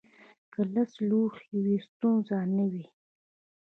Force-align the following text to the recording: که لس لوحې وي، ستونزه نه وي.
که 0.53 0.61
لس 0.73 0.91
لوحې 1.09 1.55
وي، 1.63 1.77
ستونزه 1.87 2.37
نه 2.55 2.65
وي. 2.71 2.85